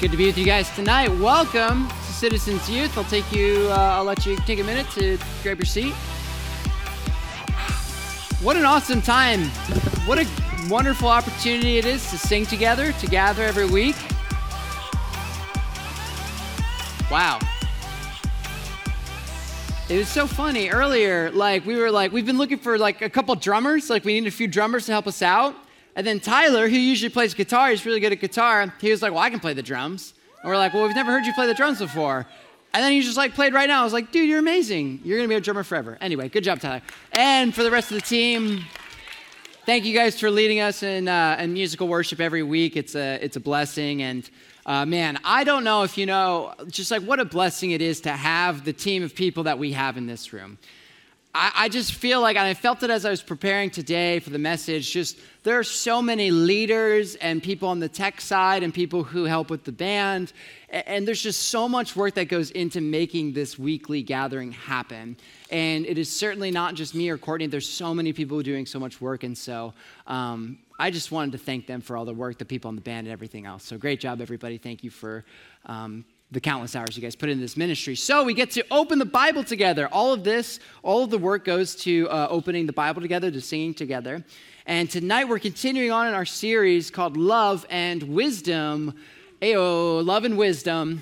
[0.00, 1.10] Good to be with you guys tonight.
[1.18, 2.96] Welcome to Citizens Youth.
[2.96, 3.66] I'll take you.
[3.68, 5.92] Uh, I'll let you take a minute to grab your seat.
[8.40, 9.46] What an awesome time!
[10.06, 10.26] What a
[10.70, 13.96] wonderful opportunity it is to sing together, to gather every week.
[17.10, 17.40] Wow.
[19.88, 21.32] It was so funny earlier.
[21.32, 23.90] Like we were like we've been looking for like a couple drummers.
[23.90, 25.56] Like we need a few drummers to help us out.
[25.98, 28.72] And then Tyler, who usually plays guitar, he's really good at guitar.
[28.80, 31.10] He was like, "Well, I can play the drums." And we're like, "Well, we've never
[31.10, 32.24] heard you play the drums before."
[32.72, 33.80] And then he just like played right now.
[33.80, 35.00] I was like, "Dude, you're amazing.
[35.02, 36.82] You're gonna be a drummer forever." Anyway, good job, Tyler.
[37.10, 38.64] And for the rest of the team,
[39.66, 42.76] thank you guys for leading us in, uh, in musical worship every week.
[42.76, 44.30] It's a it's a blessing and.
[44.66, 48.02] Uh, man, I don't know if you know just like what a blessing it is
[48.02, 50.58] to have the team of people that we have in this room.
[51.34, 54.30] I, I just feel like, and I felt it as I was preparing today for
[54.30, 58.74] the message, just there are so many leaders and people on the tech side and
[58.74, 60.34] people who help with the band.
[60.68, 65.16] And there's just so much work that goes into making this weekly gathering happen.
[65.50, 67.46] And it is certainly not just me or Courtney.
[67.46, 69.24] There's so many people doing so much work.
[69.24, 69.72] And so
[70.06, 72.82] um, I just wanted to thank them for all the work, the people on the
[72.82, 73.64] band, and everything else.
[73.64, 74.58] So great job, everybody.
[74.58, 75.24] Thank you for
[75.64, 77.94] um, the countless hours you guys put into this ministry.
[77.94, 79.88] So we get to open the Bible together.
[79.90, 83.40] All of this, all of the work goes to uh, opening the Bible together, to
[83.40, 84.22] singing together.
[84.66, 88.94] And tonight we're continuing on in our series called Love and Wisdom.
[89.40, 91.00] Ayo, love and wisdom.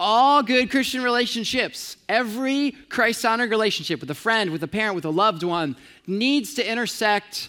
[0.00, 5.04] All good Christian relationships, every Christ honored relationship with a friend, with a parent, with
[5.04, 7.48] a loved one, needs to intersect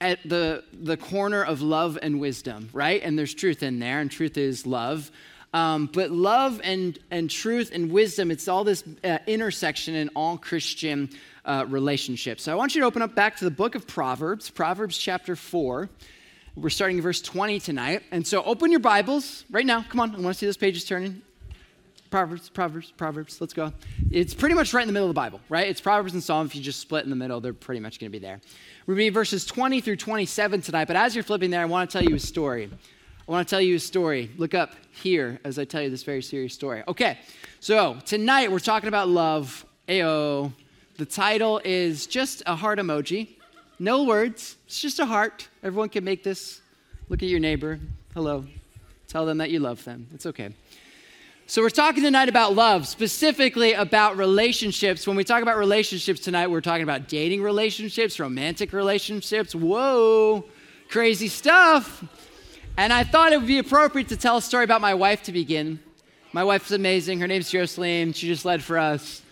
[0.00, 3.02] at the, the corner of love and wisdom, right?
[3.02, 5.10] And there's truth in there, and truth is love.
[5.54, 10.36] Um, but love and, and truth and wisdom, it's all this uh, intersection in all
[10.36, 11.08] Christian
[11.44, 12.42] uh, relationships.
[12.42, 15.36] So I want you to open up back to the book of Proverbs, Proverbs chapter
[15.36, 15.88] 4.
[16.56, 18.02] We're starting verse 20 tonight.
[18.10, 19.84] And so open your Bibles right now.
[19.88, 21.22] Come on, I want to see those pages turning.
[22.10, 23.40] Proverbs, Proverbs, Proverbs.
[23.40, 23.72] Let's go.
[24.10, 25.68] It's pretty much right in the middle of the Bible, right?
[25.68, 26.46] It's Proverbs and Psalm.
[26.46, 28.40] If you just split in the middle, they're pretty much going to be there.
[28.86, 30.86] We're going to be verses 20 through 27 tonight.
[30.86, 32.70] But as you're flipping there, I want to tell you a story.
[33.26, 34.30] I want to tell you a story.
[34.36, 36.82] Look up here as I tell you this very serious story.
[36.86, 37.18] Okay,
[37.58, 39.64] so tonight we're talking about love.
[39.88, 40.52] Ayo.
[40.98, 43.30] The title is just a heart emoji.
[43.78, 45.48] No words, it's just a heart.
[45.62, 46.60] Everyone can make this.
[47.08, 47.80] Look at your neighbor.
[48.12, 48.44] Hello.
[49.08, 50.06] Tell them that you love them.
[50.12, 50.50] It's okay.
[51.46, 55.06] So, we're talking tonight about love, specifically about relationships.
[55.06, 59.54] When we talk about relationships tonight, we're talking about dating relationships, romantic relationships.
[59.54, 60.44] Whoa,
[60.88, 62.04] crazy stuff.
[62.76, 65.32] And I thought it would be appropriate to tell a story about my wife to
[65.32, 65.78] begin.
[66.32, 67.20] My wife's amazing.
[67.20, 68.12] Her name's Jocelyn.
[68.12, 69.22] She just led for us.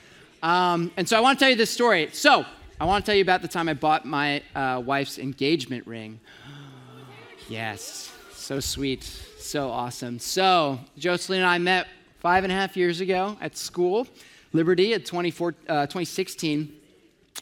[0.45, 2.09] Um, and so I want to tell you this story.
[2.13, 2.47] So
[2.81, 6.21] I want to tell you about the time I bought my uh, wife's engagement ring.
[7.49, 10.21] yes, so sweet, so awesome.
[10.21, 11.89] So Jocelyn and I met
[12.21, 14.07] five and a half years ago at school,
[14.53, 16.73] Liberty, at 24, uh, 2016.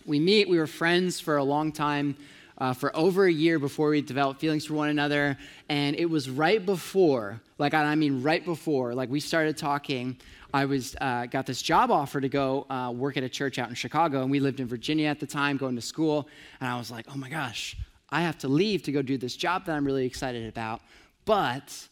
[0.07, 2.17] We meet, we were friends for a long time
[2.61, 5.37] uh, for over a year before we developed feelings for one another.
[5.69, 10.19] And it was right before, like I mean, right before, like we started talking.
[10.53, 13.69] I was uh, got this job offer to go uh, work at a church out
[13.69, 16.29] in Chicago, and we lived in Virginia at the time, going to school.
[16.61, 17.77] And I was like, oh my gosh,
[18.11, 20.83] I have to leave to go do this job that I'm really excited about.
[21.25, 21.89] But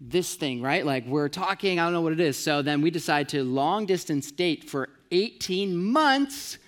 [0.00, 0.84] this thing, right?
[0.84, 2.36] Like we're talking, I don't know what it is.
[2.36, 6.58] So then we decide to long distance date for 18 months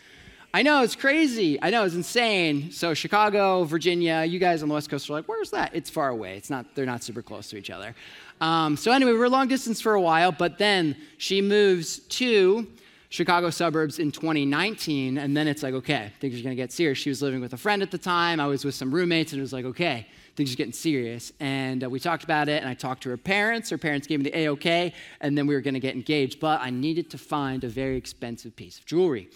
[0.54, 1.58] I know it's crazy.
[1.62, 2.72] I know it's insane.
[2.72, 5.74] So Chicago, Virginia, you guys on the West Coast are like, where's that?
[5.74, 6.36] It's far away.
[6.36, 6.74] It's not.
[6.74, 7.94] They're not super close to each other.
[8.38, 12.66] Um, so anyway, we were long distance for a while, but then she moves to
[13.08, 16.98] Chicago suburbs in 2019, and then it's like, okay, things are gonna get serious.
[16.98, 18.38] She was living with a friend at the time.
[18.38, 21.32] I was with some roommates, and it was like, okay, things are getting serious.
[21.40, 23.70] And uh, we talked about it, and I talked to her parents.
[23.70, 24.92] Her parents gave me the A-OK,
[25.22, 26.40] and then we were gonna get engaged.
[26.40, 29.30] But I needed to find a very expensive piece of jewelry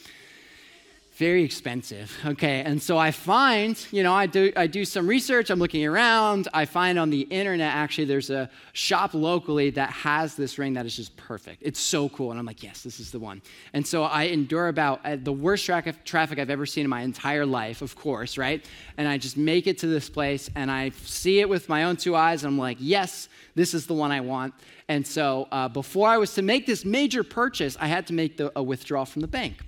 [1.16, 2.60] very expensive okay?
[2.60, 6.48] And so i find you know i do i do some research i'm looking around
[6.53, 10.84] i find on the internet actually there's a shop locally that has this ring that
[10.84, 11.63] is just perfect.
[11.63, 13.41] It's so cool and i'm like yes this is the one.
[13.72, 17.03] And so i endure about uh, the worst tra- traffic i've ever seen in my
[17.03, 18.65] entire life of course right?
[18.98, 21.97] And i just make it to this place and i see it with my own
[21.97, 24.53] two eyes and i'm like yes this is the one i want.
[24.89, 28.36] And so uh, before i was to make this major purchase i had to make
[28.36, 29.62] the, a withdrawal from the bank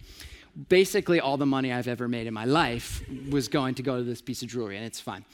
[0.69, 4.03] basically all the money I've ever made in my life was going to go to
[4.03, 5.25] this piece of jewelry, and it's fine.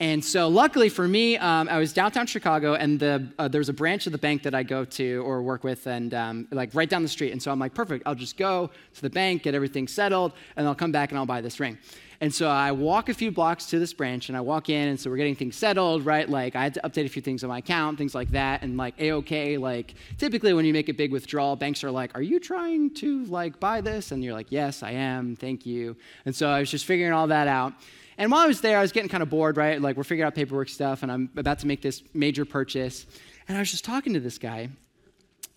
[0.00, 3.72] And so, luckily for me, um, I was downtown Chicago, and the, uh, there's a
[3.72, 6.88] branch of the bank that I go to or work with, and um, like right
[6.88, 7.30] down the street.
[7.30, 10.66] And so I'm like, perfect, I'll just go to the bank, get everything settled, and
[10.66, 11.78] I'll come back and I'll buy this ring.
[12.20, 14.98] And so I walk a few blocks to this branch and I walk in, and
[14.98, 16.28] so we're getting things settled, right?
[16.28, 18.62] Like I had to update a few things on my account, things like that.
[18.62, 22.22] And like A-OK, like typically when you make a big withdrawal, banks are like, Are
[22.22, 24.12] you trying to like buy this?
[24.12, 25.96] And you're like, Yes, I am, thank you.
[26.24, 27.72] And so I was just figuring all that out.
[28.16, 29.80] And while I was there, I was getting kind of bored, right?
[29.80, 33.06] Like we're figuring out paperwork stuff, and I'm about to make this major purchase.
[33.48, 34.68] And I was just talking to this guy,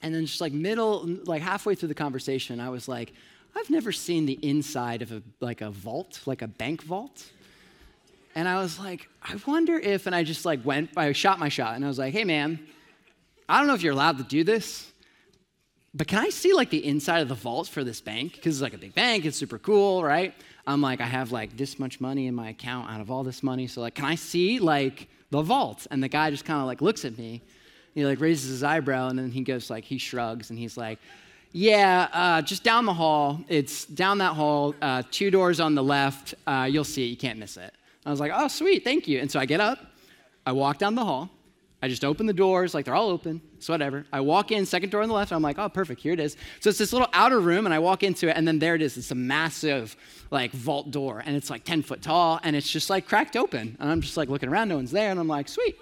[0.02, 3.14] and then just like middle, like halfway through the conversation, I was like,
[3.58, 7.26] I've never seen the inside of a like a vault, like a bank vault.
[8.36, 11.50] And I was like, I wonder if, and I just like went, I shot my
[11.50, 12.60] shot, and I was like, hey man,
[13.50, 14.92] I don't know if you're allowed to do this,
[15.94, 18.34] but can I see like the inside of the vault for this bank?
[18.34, 20.36] Because it's like a big bank, it's super cool, right?
[20.68, 23.42] I'm like, I have like this much money in my account out of all this
[23.42, 23.66] money.
[23.66, 25.88] So like, can I see like the vault?
[25.90, 27.42] And the guy just kind of like looks at me.
[27.96, 31.00] He like raises his eyebrow and then he goes like, he shrugs and he's like,
[31.58, 33.42] yeah, uh, just down the hall.
[33.48, 36.36] It's down that hall, uh, two doors on the left.
[36.46, 37.08] Uh, you'll see it.
[37.08, 37.74] You can't miss it.
[38.06, 39.20] I was like, oh, sweet, thank you.
[39.20, 39.80] And so I get up,
[40.46, 41.32] I walk down the hall,
[41.82, 44.06] I just open the doors, like they're all open, so whatever.
[44.14, 46.38] I walk in, second door on the left, I'm like, oh, perfect, here it is.
[46.60, 48.82] So it's this little outer room, and I walk into it, and then there it
[48.84, 48.96] is.
[48.96, 49.98] It's a massive,
[50.30, 53.76] like, vault door, and it's like 10 foot tall, and it's just like cracked open.
[53.80, 55.76] And I'm just like looking around, no one's there, and I'm like, sweet.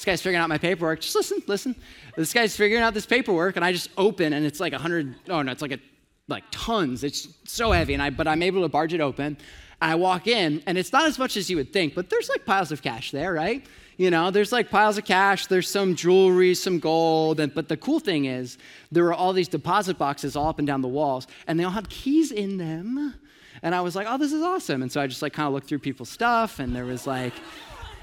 [0.00, 1.00] This guy's figuring out my paperwork.
[1.00, 1.76] Just listen, listen.
[2.16, 5.14] This guy's figuring out this paperwork, and I just open, and it's like a 100,
[5.28, 5.78] oh no, it's like a,
[6.26, 7.04] like tons.
[7.04, 9.36] It's so heavy, and I, but I'm able to barge it open.
[9.82, 12.30] And I walk in, and it's not as much as you would think, but there's
[12.30, 13.62] like piles of cash there, right?
[13.98, 17.76] You know, there's like piles of cash, there's some jewelry, some gold, and, but the
[17.76, 18.56] cool thing is
[18.90, 21.72] there were all these deposit boxes all up and down the walls, and they all
[21.72, 23.16] had keys in them.
[23.62, 24.80] And I was like, oh, this is awesome.
[24.80, 27.34] And so I just like kind of looked through people's stuff, and there was like,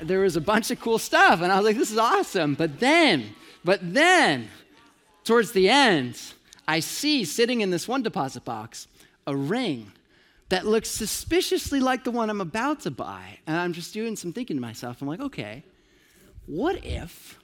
[0.02, 2.54] there was a bunch of cool stuff, and I was like, this is awesome.
[2.54, 4.50] But then, but then,
[5.24, 6.20] towards the end,
[6.68, 8.88] I see sitting in this one deposit box
[9.26, 9.92] a ring
[10.50, 13.40] that looks suspiciously like the one I'm about to buy.
[13.46, 15.02] And I'm just doing some thinking to myself.
[15.02, 15.64] I'm like, okay,
[16.46, 17.38] what if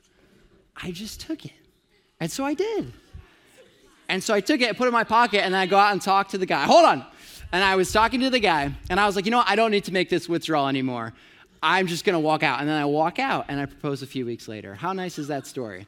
[0.81, 1.51] I just took it?
[2.19, 2.93] And so I did.
[4.07, 5.91] And so I took it, put it in my pocket, and then I go out
[5.91, 6.63] and talk to the guy.
[6.63, 7.05] Hold on.
[7.51, 9.49] And I was talking to the guy, and I was like, you know what?
[9.49, 11.13] I don't need to make this withdrawal anymore.
[11.63, 12.59] I'm just going to walk out.
[12.59, 14.75] And then I walk out, and I propose a few weeks later.
[14.75, 15.87] How nice is that story?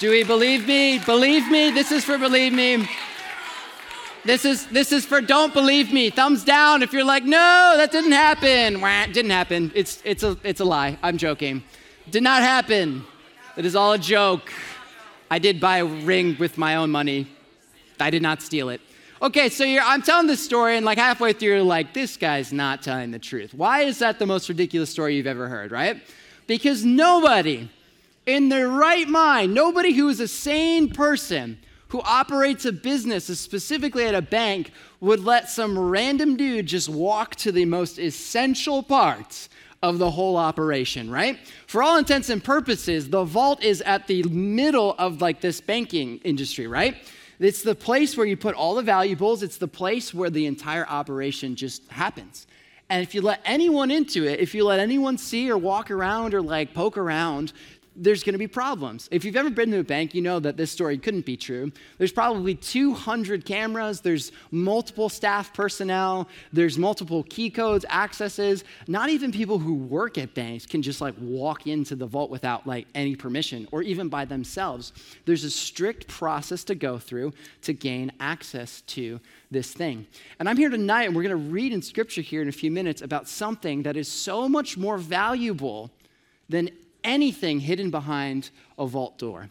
[0.00, 0.98] Do we believe me?
[0.98, 1.70] Believe me?
[1.70, 2.88] This is for believe me.
[4.24, 6.08] This is this is for don't believe me.
[6.10, 8.80] Thumbs down if you're like, no, that didn't happen.
[8.80, 9.70] Wah, didn't happen.
[9.74, 10.98] It's it's a it's a lie.
[11.02, 11.62] I'm joking.
[12.10, 13.04] Did not happen.
[13.56, 14.50] It is all a joke.
[15.30, 17.28] I did buy a ring with my own money.
[18.00, 18.80] I did not steal it.
[19.24, 22.82] Okay, so I'm telling this story, and like halfway through, you're like, this guy's not
[22.82, 23.54] telling the truth.
[23.54, 26.02] Why is that the most ridiculous story you've ever heard, right?
[26.46, 27.70] Because nobody
[28.26, 34.04] in their right mind, nobody who is a sane person who operates a business, specifically
[34.04, 39.48] at a bank, would let some random dude just walk to the most essential parts
[39.82, 41.38] of the whole operation, right?
[41.66, 46.18] For all intents and purposes, the vault is at the middle of like this banking
[46.18, 46.96] industry, right?
[47.38, 50.86] It's the place where you put all the valuables, it's the place where the entire
[50.86, 52.46] operation just happens.
[52.90, 56.34] And if you let anyone into it, if you let anyone see or walk around
[56.34, 57.52] or like poke around,
[57.96, 59.08] there's going to be problems.
[59.12, 61.70] If you've ever been to a bank, you know that this story couldn't be true.
[61.98, 68.64] There's probably 200 cameras, there's multiple staff personnel, there's multiple key codes, accesses.
[68.88, 72.66] Not even people who work at banks can just like walk into the vault without
[72.66, 74.92] like any permission or even by themselves.
[75.24, 80.06] There's a strict process to go through to gain access to this thing.
[80.38, 82.70] And I'm here tonight and we're going to read in scripture here in a few
[82.70, 85.90] minutes about something that is so much more valuable
[86.48, 86.70] than
[87.04, 89.50] anything hidden behind a vault door.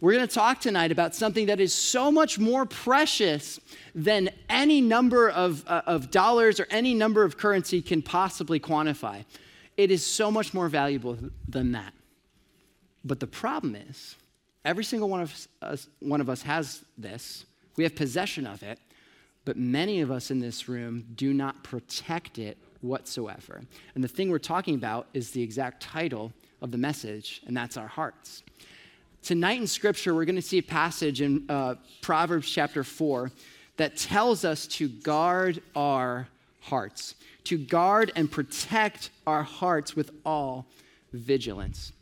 [0.00, 3.60] We're going to talk tonight about something that is so much more precious
[3.94, 9.24] than any number of, uh, of dollars or any number of currency can possibly quantify.
[9.76, 11.16] It is so much more valuable
[11.48, 11.94] than that.
[13.04, 14.16] But the problem is,
[14.64, 17.44] every single one of us, one of us has this.
[17.76, 18.78] We have possession of it,
[19.44, 23.62] but many of us in this room do not protect it whatsoever.
[23.94, 27.76] And the thing we're talking about is the exact title of the message, and that's
[27.76, 28.42] our hearts.
[29.22, 33.30] Tonight in Scripture, we're going to see a passage in uh, Proverbs chapter 4
[33.76, 36.28] that tells us to guard our
[36.60, 37.14] hearts,
[37.44, 40.66] to guard and protect our hearts with all
[41.12, 41.92] vigilance.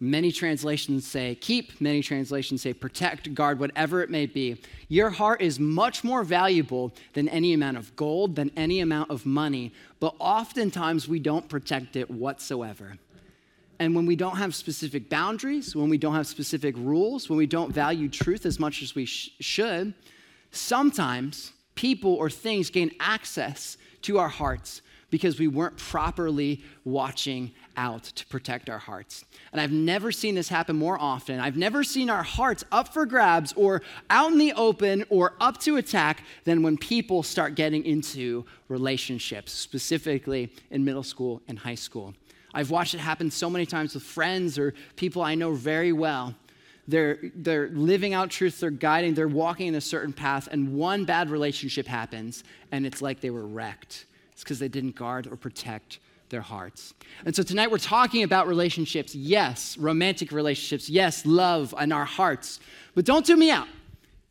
[0.00, 4.56] Many translations say keep, many translations say protect, guard, whatever it may be.
[4.88, 9.26] Your heart is much more valuable than any amount of gold, than any amount of
[9.26, 12.96] money, but oftentimes we don't protect it whatsoever.
[13.78, 17.46] And when we don't have specific boundaries, when we don't have specific rules, when we
[17.46, 19.94] don't value truth as much as we sh- should,
[20.50, 28.04] Sometimes people or things gain access to our hearts because we weren't properly watching out
[28.04, 29.24] to protect our hearts.
[29.52, 31.40] And I've never seen this happen more often.
[31.40, 35.58] I've never seen our hearts up for grabs or out in the open or up
[35.60, 41.74] to attack than when people start getting into relationships, specifically in middle school and high
[41.74, 42.14] school.
[42.52, 46.34] I've watched it happen so many times with friends or people I know very well.
[46.88, 51.04] They're, they're living out truth, they're guiding, they're walking in a certain path, and one
[51.04, 54.06] bad relationship happens, and it's like they were wrecked.
[54.40, 55.98] It's because they didn't guard or protect
[56.30, 56.94] their hearts.
[57.26, 59.14] And so tonight we're talking about relationships.
[59.14, 60.88] Yes, romantic relationships.
[60.88, 62.58] Yes, love and our hearts.
[62.94, 63.68] But don't tune me out.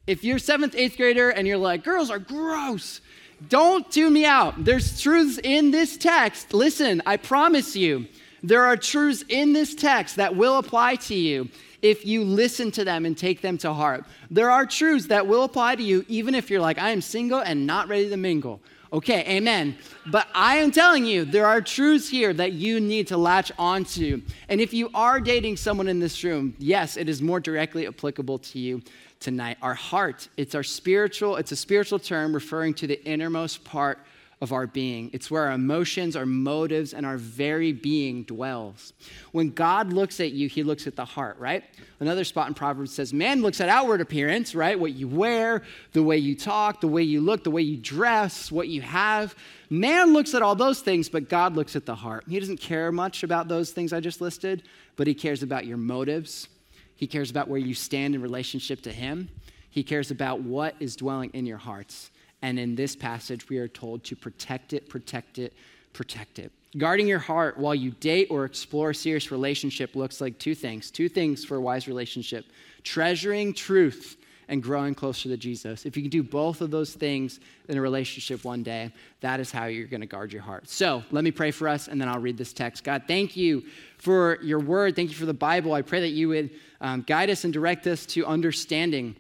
[0.08, 3.02] If you're seventh, eighth grader and you're like, girls are gross,
[3.50, 4.66] don't tune me out.
[4.66, 6.56] There's truths in this text.
[6.56, 8.08] Listen, I promise you,
[8.42, 11.50] there are truths in this text that will apply to you
[11.84, 14.06] if you listen to them and take them to heart.
[14.32, 17.42] There are truths that will apply to you even if you're like, I am single
[17.42, 18.60] and not ready to mingle.
[18.92, 19.78] Okay, amen.
[20.08, 24.22] But I am telling you, there are truths here that you need to latch onto.
[24.48, 28.40] And if you are dating someone in this room, yes, it is more directly applicable
[28.40, 28.82] to you
[29.20, 29.58] tonight.
[29.62, 34.00] Our heart, it's our spiritual, it's a spiritual term referring to the innermost part
[34.42, 35.10] of our being.
[35.12, 38.94] It's where our emotions, our motives, and our very being dwells.
[39.34, 41.66] When God looks at you, he looks at the heart, right?
[42.00, 44.80] Another spot in Proverbs says, Man looks at outward appearance, right?
[44.80, 48.50] What you wear, the way you talk, the way you look, the way you dress,
[48.50, 49.36] what you have.
[49.70, 52.24] Man looks at all those things, but God looks at the heart.
[52.30, 54.64] He doesn't care much about those things I just listed,
[54.96, 56.48] but he cares about your motives.
[56.96, 59.30] He cares about where you stand in relationship to him.
[59.70, 62.10] He cares about what is dwelling in your hearts.
[62.42, 65.54] And in this passage, we are told to protect it, protect it,
[65.94, 66.52] protect it.
[66.78, 70.92] Guarding your heart while you date or explore a serious relationship looks like two things.
[70.92, 72.46] Two things for a wise relationship
[72.84, 74.16] treasuring truth
[74.50, 75.86] and growing closer to Jesus.
[75.86, 78.92] If you can do both of those things in a relationship one day,
[79.22, 80.68] that is how you're going to guard your heart.
[80.68, 82.84] So let me pray for us, and then I'll read this text.
[82.84, 83.64] God, thank you
[84.00, 84.96] for your word.
[84.96, 85.74] Thank you for the Bible.
[85.74, 86.50] I pray that you would
[86.82, 89.16] um, guide us and direct us to understanding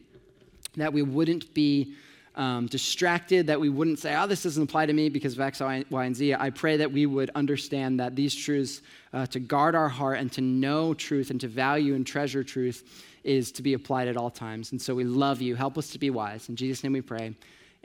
[0.77, 1.95] that we wouldn't be
[2.39, 5.59] um, distracted, that we wouldn't say, oh, this doesn't apply to me because of X,
[5.59, 6.33] Y, and Z.
[6.35, 8.81] I pray that we would understand that these truths,
[9.11, 13.05] uh, to guard our heart and to know truth and to value and treasure truth,
[13.25, 14.71] is to be applied at all times.
[14.71, 15.55] And so we love you.
[15.55, 16.47] Help us to be wise.
[16.47, 17.35] In Jesus' name we pray.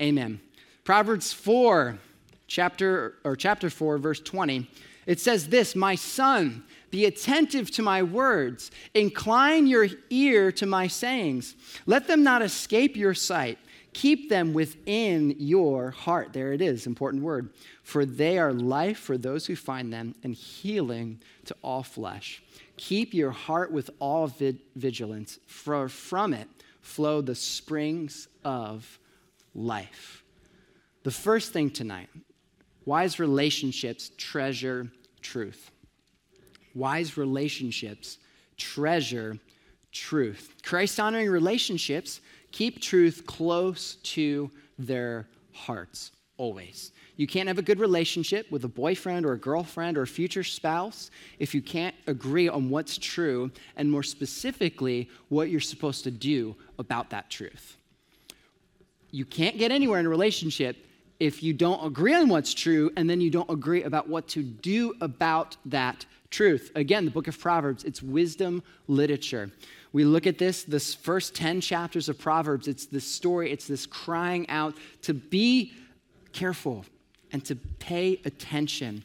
[0.01, 0.41] Amen.
[0.85, 1.99] Proverbs 4,
[2.47, 4.71] chapter, or chapter 4, verse 20.
[5.07, 8.71] It says this, My son, be attentive to my words.
[8.95, 11.57] Incline your ear to my sayings.
[11.87, 13.59] Let them not escape your sight.
[13.95, 16.33] Keep them within your heart.
[16.33, 17.51] There it is, important word.
[17.83, 22.43] For they are life for those who find them and healing to all flesh.
[22.77, 24.31] Keep your heart with all
[24.75, 26.49] vigilance, for from it
[26.81, 28.99] flow the springs of
[29.55, 30.25] life.
[31.05, 32.09] The first thing tonight
[32.85, 34.91] wise relationships treasure
[35.23, 35.71] truth.
[36.75, 38.19] Wise relationships
[38.57, 39.39] treasure
[39.93, 40.55] truth.
[40.63, 42.21] Christ honoring relationships
[42.55, 46.93] keep truth close to their hearts always.
[47.17, 50.45] You can't have a good relationship with a boyfriend or a girlfriend or a future
[50.45, 56.13] spouse if you can't agree on what's true and, more specifically, what you're supposed to
[56.13, 57.77] do about that truth.
[59.11, 60.77] You can't get anywhere in a relationship
[61.19, 64.45] if you don't agree on what's true and then you don't agree about what to
[64.45, 66.71] do about that truth.
[66.77, 69.51] Again, the book of Proverbs, it's wisdom literature
[69.95, 73.87] we look at this, this first 10 chapters of Proverbs, it's this story, it's this
[73.87, 75.73] crying out to be
[76.33, 76.85] careful
[77.31, 79.05] and to pay attention.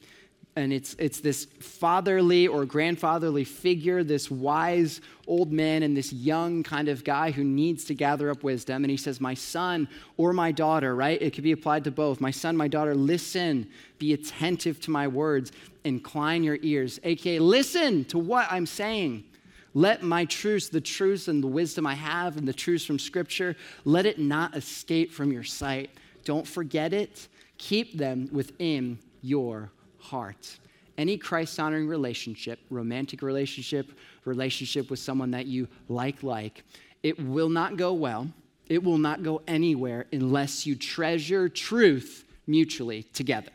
[0.56, 6.64] And it's, it's this fatherly or grandfatherly figure, this wise old man, and this young
[6.64, 8.84] kind of guy who needs to gather up wisdom.
[8.84, 11.22] And he says, My son or my daughter, right?
[11.22, 12.20] It could be applied to both.
[12.20, 13.70] My son, my daughter, listen,
[14.00, 15.52] be attentive to my words,
[15.84, 19.26] incline your ears, aka listen to what I'm saying.
[19.74, 23.56] Let my truths, the truths and the wisdom I have and the truths from Scripture,
[23.86, 25.92] let it not escape from your sight.
[26.26, 27.28] Don't forget it.
[27.58, 30.60] Keep them within your heart.
[30.98, 36.64] Any Christ honoring relationship, romantic relationship, relationship with someone that you like, like,
[37.04, 38.28] it will not go well.
[38.68, 43.52] It will not go anywhere unless you treasure truth mutually together.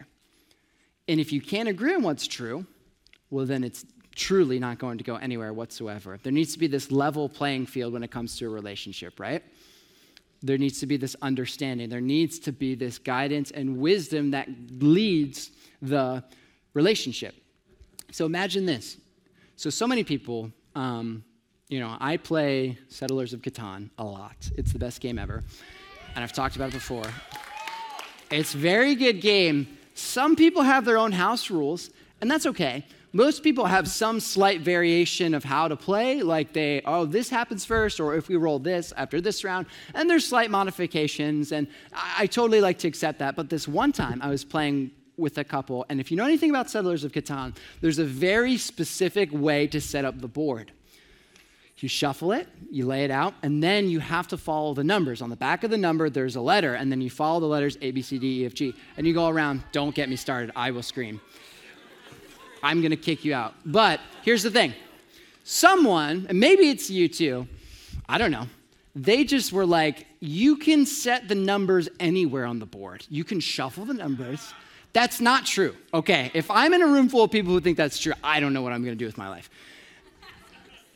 [1.06, 2.66] And if you can't agree on what's true,
[3.30, 6.18] well, then it's truly not going to go anywhere whatsoever.
[6.22, 9.42] There needs to be this level playing field when it comes to a relationship, right?
[10.42, 11.88] There needs to be this understanding.
[11.88, 16.22] There needs to be this guidance and wisdom that leads the
[16.74, 17.34] relationship.
[18.10, 18.98] So imagine this.
[19.56, 21.24] So, so many people, um,
[21.68, 24.36] you know, I play Settlers of Catan a lot.
[24.56, 25.42] It's the best game ever.
[26.14, 27.06] and I've talked about it before.
[28.30, 29.78] It's very good game.
[29.94, 31.90] Some people have their own house rules,
[32.20, 32.84] and that's okay.
[33.16, 37.64] Most people have some slight variation of how to play, like they, oh, this happens
[37.64, 42.24] first, or if we roll this after this round, and there's slight modifications, and I,
[42.24, 43.36] I totally like to accept that.
[43.36, 46.50] But this one time I was playing with a couple, and if you know anything
[46.50, 50.72] about Settlers of Catan, there's a very specific way to set up the board.
[51.78, 55.22] You shuffle it, you lay it out, and then you have to follow the numbers.
[55.22, 57.78] On the back of the number, there's a letter, and then you follow the letters
[57.80, 59.62] A, B, C, D, E, F, G, and you go around.
[59.70, 60.50] Don't get me started.
[60.56, 61.20] I will scream.
[62.64, 63.54] I'm going to kick you out.
[63.64, 64.74] But here's the thing
[65.44, 67.46] someone, and maybe it's you too,
[68.08, 68.46] I don't know,
[68.96, 73.04] they just were like, you can set the numbers anywhere on the board.
[73.10, 74.54] You can shuffle the numbers.
[74.94, 75.76] That's not true.
[75.92, 78.54] Okay, if I'm in a room full of people who think that's true, I don't
[78.54, 79.50] know what I'm to do with my life.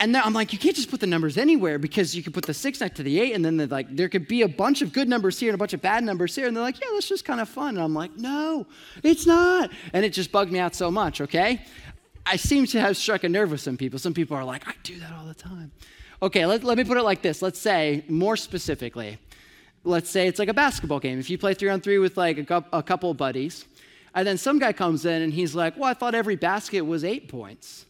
[0.01, 2.45] And then I'm like, you can't just put the numbers anywhere because you could put
[2.47, 4.93] the six next to the eight, and then like there could be a bunch of
[4.93, 6.47] good numbers here and a bunch of bad numbers here.
[6.47, 7.71] And they're like, yeah, that's just kind of fun.
[7.71, 8.67] And I'm like, no,
[9.03, 9.71] it's not.
[9.93, 11.63] And it just bugged me out so much, okay?
[12.25, 13.99] I seem to have struck a nerve with some people.
[13.99, 15.73] Some people are like, I do that all the time.
[16.23, 17.43] Okay, let, let me put it like this.
[17.43, 19.19] Let's say, more specifically,
[19.83, 21.19] let's say it's like a basketball game.
[21.19, 23.65] If you play three on three with like a, a couple buddies,
[24.15, 27.03] and then some guy comes in and he's like, well, I thought every basket was
[27.03, 27.87] eight points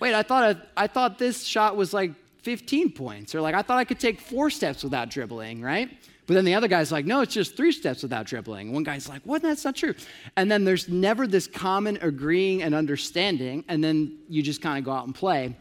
[0.00, 3.34] wait, I thought, I, I thought this shot was like 15 points.
[3.34, 5.90] Or like, I thought I could take four steps without dribbling, right?
[6.26, 8.72] But then the other guy's like, no, it's just three steps without dribbling.
[8.72, 9.42] One guy's like, what?
[9.42, 9.94] That's not true.
[10.36, 14.84] And then there's never this common agreeing and understanding, and then you just kind of
[14.84, 15.56] go out and play.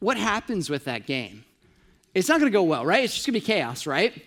[0.00, 1.44] What happens with that game?
[2.14, 3.04] It's not going to go well, right?
[3.04, 4.24] It's just going to be chaos, right?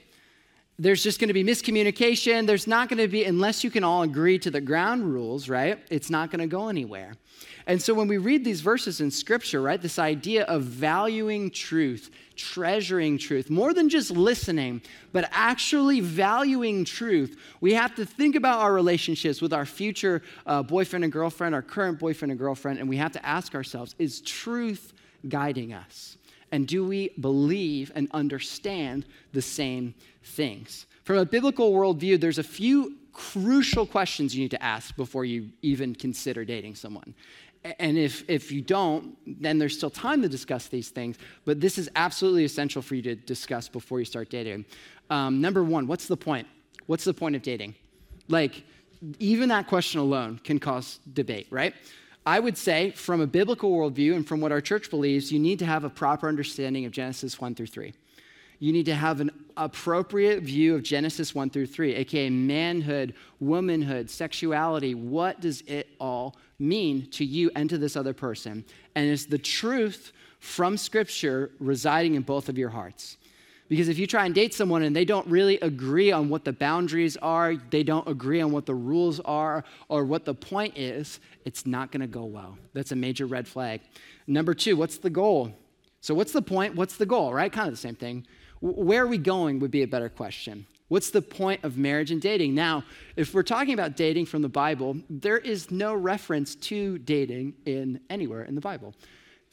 [0.77, 2.45] There's just going to be miscommunication.
[2.45, 5.79] There's not going to be, unless you can all agree to the ground rules, right?
[5.89, 7.15] It's not going to go anywhere.
[7.69, 12.09] And so when we read these verses in scripture, right, this idea of valuing truth,
[12.35, 14.81] treasuring truth, more than just listening,
[15.13, 20.63] but actually valuing truth, we have to think about our relationships with our future uh,
[20.63, 24.21] boyfriend and girlfriend, our current boyfriend and girlfriend, and we have to ask ourselves is
[24.21, 24.93] truth
[25.27, 26.17] guiding us?
[26.51, 30.87] And do we believe and understand the same things?
[31.03, 35.49] From a biblical worldview, there's a few crucial questions you need to ask before you
[35.61, 37.13] even consider dating someone.
[37.63, 41.17] And if, if you don't, then there's still time to discuss these things.
[41.43, 44.65] But this is absolutely essential for you to discuss before you start dating.
[45.09, 46.47] Um, number one, what's the point?
[46.85, 47.75] What's the point of dating?
[48.29, 48.63] Like,
[49.19, 51.73] even that question alone can cause debate, right?
[52.25, 55.59] I would say, from a biblical worldview and from what our church believes, you need
[55.59, 57.93] to have a proper understanding of Genesis 1 through 3
[58.59, 64.09] you need to have an appropriate view of Genesis 1 through 3, aka manhood, womanhood,
[64.09, 64.93] sexuality.
[64.93, 68.65] What does it all mean to you and to this other person?
[68.95, 73.17] And is the truth from Scripture residing in both of your hearts?
[73.69, 76.51] Because if you try and date someone and they don't really agree on what the
[76.51, 81.19] boundaries are, they don't agree on what the rules are, or what the point is,
[81.45, 82.57] it's not to go well.
[82.73, 83.81] That's a major red flag.
[84.25, 85.53] Number two, what's the goal?
[86.01, 86.75] So, what's the point?
[86.75, 87.51] What's the goal, right?
[87.51, 88.25] Kind of the same thing.
[88.61, 90.65] Where are we going would be a better question.
[90.89, 92.55] What's the point of marriage and dating?
[92.55, 92.83] Now,
[93.15, 98.01] if we're talking about dating from the Bible, there is no reference to dating in
[98.09, 98.95] anywhere in the Bible.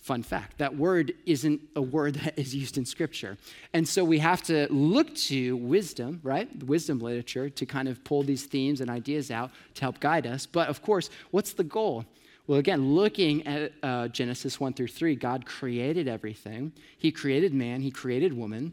[0.01, 3.37] Fun fact that word isn't a word that is used in Scripture.
[3.75, 6.49] And so we have to look to wisdom, right?
[6.65, 10.47] Wisdom literature to kind of pull these themes and ideas out to help guide us.
[10.47, 12.07] But of course, what's the goal?
[12.47, 16.73] Well, again, looking at uh, Genesis 1 through 3, God created everything.
[16.97, 18.73] He created man, He created woman.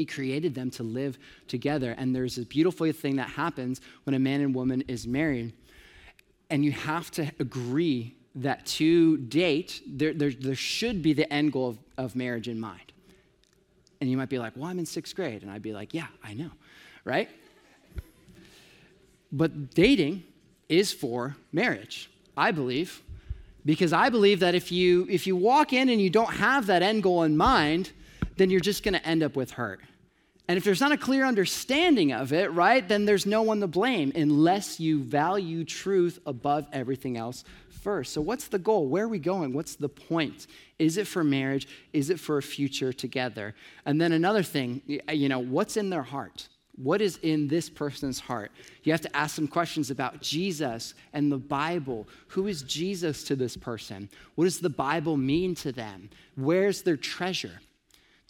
[0.00, 1.94] He created them to live together.
[1.98, 5.52] And there's a beautiful thing that happens when a man and woman is married.
[6.48, 11.52] And you have to agree that to date, there, there, there should be the end
[11.52, 12.92] goal of, of marriage in mind.
[14.00, 15.42] And you might be like, well, I'm in sixth grade.
[15.42, 16.52] And I'd be like, yeah, I know,
[17.04, 17.28] right?
[19.30, 20.22] But dating
[20.70, 23.02] is for marriage, I believe,
[23.66, 26.80] because I believe that if you if you walk in and you don't have that
[26.80, 27.92] end goal in mind,
[28.38, 29.80] then you're just going to end up with hurt.
[30.50, 33.68] And if there's not a clear understanding of it, right, then there's no one to
[33.68, 38.12] blame unless you value truth above everything else first.
[38.12, 38.88] So, what's the goal?
[38.88, 39.52] Where are we going?
[39.52, 40.48] What's the point?
[40.80, 41.68] Is it for marriage?
[41.92, 43.54] Is it for a future together?
[43.86, 46.48] And then another thing, uh, you know, what's in their heart?
[46.74, 48.50] What is in this person's heart?
[48.82, 52.08] You have to ask some questions about Jesus and the Bible.
[52.26, 54.08] Who is Jesus to this person?
[54.34, 56.10] What does the Bible mean to them?
[56.34, 57.60] Where's their treasure?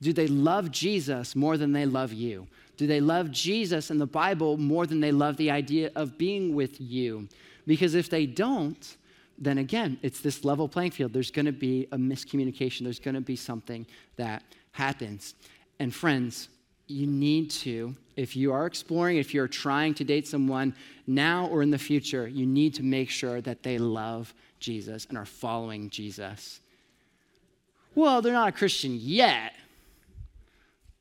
[0.02, 2.46] Do they love Jesus more than they love you?
[2.76, 6.54] Do they love Jesus and the Bible more than they love the idea of being
[6.54, 7.28] with you?
[7.66, 8.96] Because if they don't,
[9.38, 11.12] then again, it's this level playing field.
[11.12, 13.86] There's going to be a miscommunication, there's going to be something
[14.16, 15.34] that happens.
[15.78, 16.48] And friends,
[16.86, 20.74] you need to, if you are exploring, if you're trying to date someone
[21.06, 25.16] now or in the future, you need to make sure that they love Jesus and
[25.16, 26.60] are following Jesus.
[27.94, 29.54] Well, they're not a Christian yet,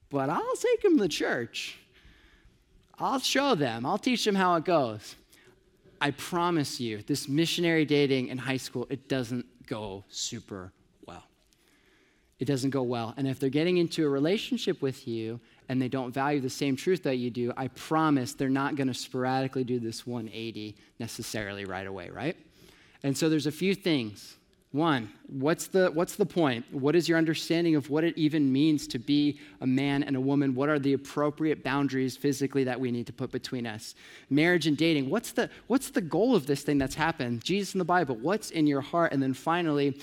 [0.10, 1.78] but I'll take them to church.
[2.98, 5.16] I'll show them, I'll teach them how it goes.
[6.02, 10.72] I promise you, this missionary dating in high school, it doesn't go super
[11.06, 11.24] well.
[12.40, 13.14] It doesn't go well.
[13.18, 16.76] And if they're getting into a relationship with you and they don't value the same
[16.76, 21.66] truth that you do, I promise they're not going to sporadically do this 180 necessarily
[21.66, 22.38] right away, right?
[23.04, 24.38] And so there's a few things
[24.72, 26.64] one, what's the, what's the point?
[26.72, 30.22] What is your understanding of what it even means to be a man and a
[30.22, 30.54] woman?
[30.54, 33.96] What are the appropriate boundaries physically that we need to put between us?
[34.30, 37.44] Marriage and dating, what's the, what's the goal of this thing that's happened?
[37.44, 39.12] Jesus in the Bible, what's in your heart?
[39.12, 40.00] And then finally,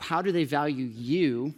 [0.00, 1.54] how do they value you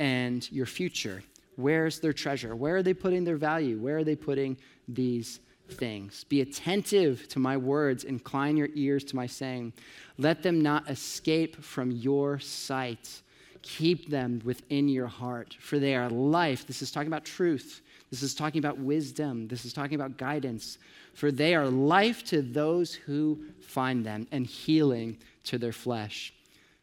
[0.00, 1.22] and your future?
[1.54, 2.56] Where's their treasure?
[2.56, 3.78] Where are they putting their value?
[3.78, 4.56] Where are they putting
[4.88, 5.38] these
[5.72, 6.24] things.
[6.24, 9.72] Be attentive to my words, incline your ears to my saying.
[10.18, 13.22] Let them not escape from your sight.
[13.62, 16.66] Keep them within your heart, for they are life.
[16.66, 17.82] This is talking about truth.
[18.10, 19.48] This is talking about wisdom.
[19.48, 20.78] This is talking about guidance.
[21.14, 26.32] For they are life to those who find them and healing to their flesh.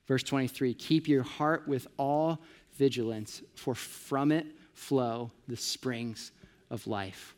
[0.08, 2.39] Verse 23 Keep your heart with all
[2.76, 6.32] vigilance, for from it flow the springs
[6.69, 7.34] of life.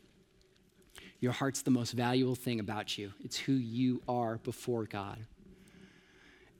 [1.20, 5.18] Your heart's the most valuable thing about you, it's who you are before God.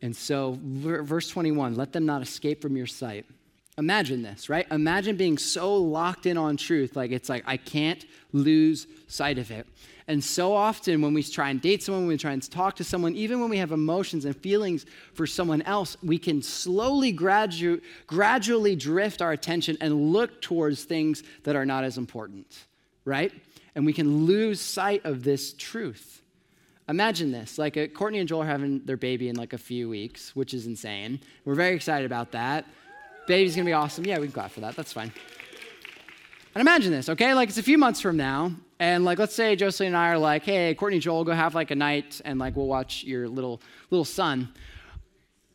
[0.03, 3.27] And so, verse 21 let them not escape from your sight.
[3.79, 4.67] Imagine this, right?
[4.71, 9.51] Imagine being so locked in on truth, like it's like, I can't lose sight of
[9.51, 9.67] it.
[10.07, 12.85] And so often, when we try and date someone, when we try and talk to
[12.85, 17.81] someone, even when we have emotions and feelings for someone else, we can slowly, gradu-
[18.07, 22.67] gradually drift our attention and look towards things that are not as important,
[23.05, 23.33] right?
[23.75, 26.23] And we can lose sight of this truth.
[26.89, 29.89] Imagine this like uh, Courtney and Joel are having their baby in like a few
[29.89, 31.21] weeks, which is insane.
[31.45, 32.67] We're very excited about that.
[33.29, 34.05] Baby's gonna be awesome.
[34.05, 34.75] Yeah, we can clap for that.
[34.75, 35.13] That's fine.
[36.53, 37.33] And imagine this, okay?
[37.33, 40.19] Like it's a few months from now, and like let's say Jocelyn and I are
[40.19, 43.29] like, hey, Courtney and Joel, go have like a night and like we'll watch your
[43.29, 44.49] little little son.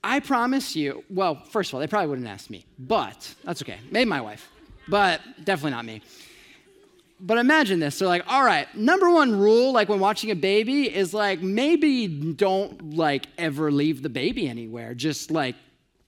[0.02, 3.80] I promise you, well, first of all, they probably wouldn't ask me, but that's okay.
[3.92, 4.50] Maybe my wife,
[4.88, 6.02] but definitely not me
[7.20, 8.00] but imagine this.
[8.00, 12.08] They're like, all right, number one rule, like when watching a baby, is like maybe
[12.08, 14.94] don't like ever leave the baby anywhere.
[14.94, 15.56] Just like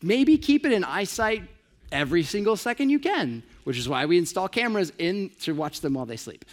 [0.01, 1.43] maybe keep it in eyesight
[1.91, 5.93] every single second you can, which is why we install cameras in to watch them
[5.93, 6.43] while they sleep.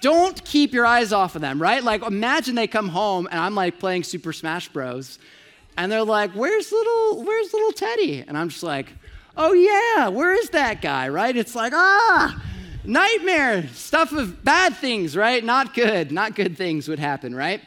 [0.00, 1.82] Don't keep your eyes off of them, right?
[1.82, 5.18] Like imagine they come home and I'm like playing Super Smash Bros.
[5.78, 8.24] And they're like, where's little, where's little Teddy?
[8.26, 8.92] And I'm just like,
[9.36, 11.36] oh yeah, where is that guy, right?
[11.36, 12.40] It's like, ah,
[12.86, 15.42] nightmare, stuff of bad things, right?
[15.44, 17.60] Not good, not good things would happen, right?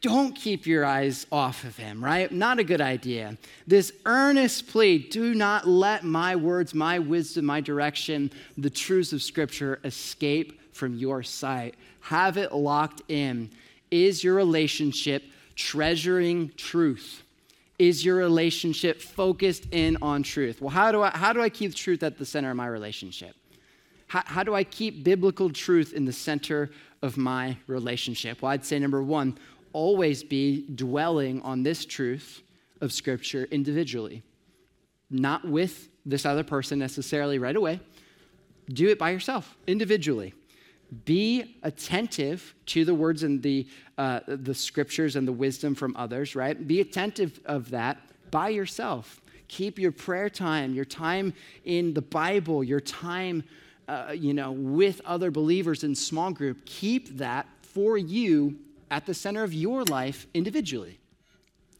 [0.00, 2.30] Don't keep your eyes off of him, right?
[2.30, 3.38] Not a good idea.
[3.66, 9.22] This earnest plea do not let my words, my wisdom, my direction, the truths of
[9.22, 11.74] Scripture escape from your sight.
[12.00, 13.50] Have it locked in.
[13.90, 15.22] Is your relationship
[15.56, 17.22] treasuring truth?
[17.78, 20.60] Is your relationship focused in on truth?
[20.60, 23.34] Well, how do I, how do I keep truth at the center of my relationship?
[24.08, 26.70] How, how do I keep biblical truth in the center
[27.02, 28.42] of my relationship?
[28.42, 29.38] Well, I'd say number one,
[29.72, 32.42] always be dwelling on this truth
[32.80, 34.22] of Scripture individually,
[35.10, 37.80] not with this other person necessarily right away.
[38.70, 40.34] Do it by yourself, individually.
[41.04, 43.66] Be attentive to the words and the,
[43.98, 46.66] uh, the scriptures and the wisdom from others, right?
[46.66, 47.98] Be attentive of that
[48.30, 49.20] by yourself.
[49.48, 53.42] Keep your prayer time, your time in the Bible, your time
[53.88, 58.56] uh, you know, with other believers in small group, keep that for you
[58.90, 60.98] at the center of your life individually.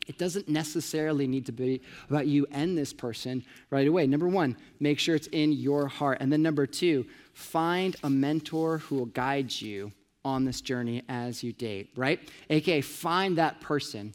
[0.07, 4.07] It doesn't necessarily need to be about you and this person right away.
[4.07, 6.19] Number one, make sure it's in your heart.
[6.21, 9.93] And then number two, find a mentor who will guide you
[10.25, 12.21] on this journey as you date, right?
[12.51, 14.15] AKA, find that person,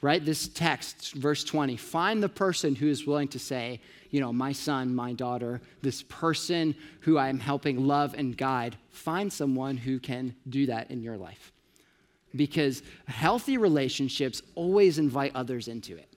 [0.00, 0.24] right?
[0.24, 3.80] This text, verse 20, find the person who is willing to say,
[4.16, 9.30] you know, my son, my daughter, this person who I'm helping love and guide, find
[9.30, 11.52] someone who can do that in your life.
[12.34, 16.08] Because healthy relationships always invite others into it.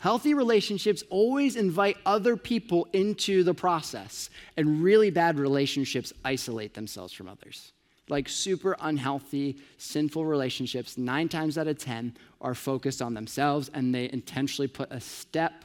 [0.00, 7.14] Healthy relationships always invite other people into the process, and really bad relationships isolate themselves
[7.14, 7.72] from others.
[8.10, 13.94] Like super unhealthy, sinful relationships, nine times out of 10 are focused on themselves and
[13.94, 15.64] they intentionally put a step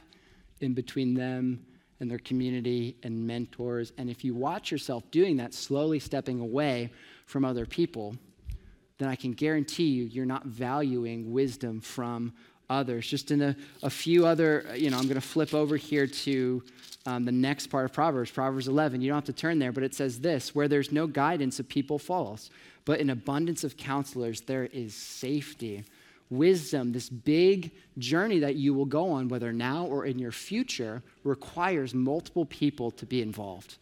[0.60, 1.64] in between them
[2.00, 3.92] and their community and mentors.
[3.98, 6.90] And if you watch yourself doing that, slowly stepping away
[7.26, 8.16] from other people,
[8.98, 12.32] then I can guarantee you, you're not valuing wisdom from
[12.68, 13.06] others.
[13.06, 16.62] Just in a, a few other, you know, I'm going to flip over here to
[17.06, 19.00] um, the next part of Proverbs, Proverbs 11.
[19.00, 21.64] You don't have to turn there, but it says this where there's no guidance, a
[21.64, 22.50] people falls,
[22.84, 25.84] but in abundance of counselors, there is safety.
[26.28, 31.02] Wisdom, this big journey that you will go on, whether now or in your future,
[31.22, 33.78] requires multiple people to be involved.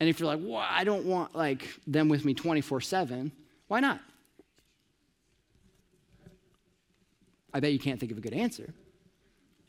[0.00, 3.30] And if you're like, well, I don't want like them with me 24 7,
[3.68, 4.00] why not?
[7.54, 8.72] I bet you can't think of a good answer.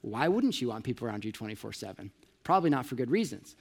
[0.01, 2.11] Why wouldn't you want people around you 24 7?
[2.43, 3.55] Probably not for good reasons.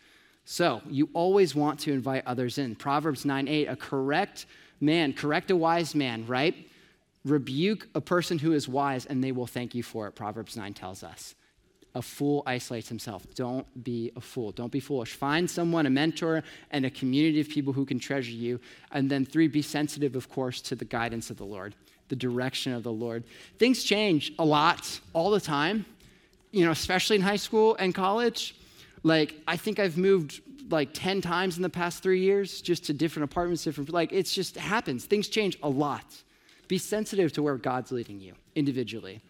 [0.44, 2.74] So you always want to invite others in.
[2.74, 4.46] Proverbs 9 8, a correct
[4.80, 6.54] man, correct a wise man, right?
[7.24, 10.74] Rebuke a person who is wise and they will thank you for it, Proverbs 9
[10.74, 11.34] tells us.
[11.94, 13.26] A fool isolates himself.
[13.34, 14.50] Don't be a fool.
[14.50, 15.12] Don't be foolish.
[15.12, 18.60] Find someone, a mentor, and a community of people who can treasure you.
[18.92, 21.74] And then, three, be sensitive, of course, to the guidance of the Lord
[22.12, 23.24] the direction of the Lord.
[23.58, 25.86] Things change a lot all the time,
[26.50, 28.54] you know, especially in high school and college.
[29.02, 32.92] Like, I think I've moved like 10 times in the past three years just to
[32.92, 35.06] different apartments, different, like, it's just happens.
[35.06, 36.04] Things change a lot.
[36.68, 39.20] Be sensitive to where God's leading you individually.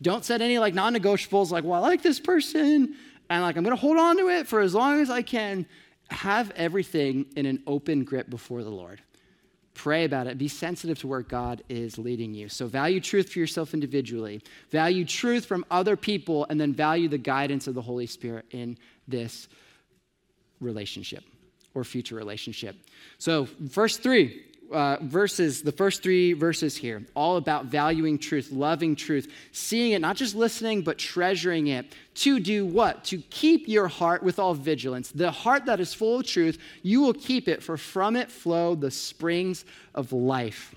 [0.00, 2.96] Don't set any like non negotiables like, well, I like this person,
[3.30, 5.66] and like, I'm gonna hold on to it for as long as I can.
[6.10, 9.00] Have everything in an open grip before the Lord.
[9.74, 10.36] Pray about it.
[10.36, 12.50] Be sensitive to where God is leading you.
[12.50, 17.16] So, value truth for yourself individually, value truth from other people, and then value the
[17.16, 18.76] guidance of the Holy Spirit in
[19.08, 19.48] this
[20.60, 21.24] relationship
[21.74, 22.76] or future relationship.
[23.16, 24.42] So, verse three
[24.72, 30.00] uh, verses, the first three verses here, all about valuing truth, loving truth, seeing it,
[30.00, 31.94] not just listening, but treasuring it.
[32.16, 33.04] To do what?
[33.04, 35.10] To keep your heart with all vigilance.
[35.10, 38.74] The heart that is full of truth, you will keep it, for from it flow
[38.74, 40.74] the springs of life.